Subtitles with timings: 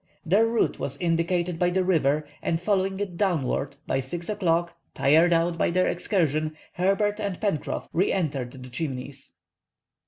[0.25, 5.31] Their route was indicated by the river, and following it downward, by 6 o'clock, tired
[5.31, 9.33] out by their excursion, Herbert and Pencroff re entered the Chimneys.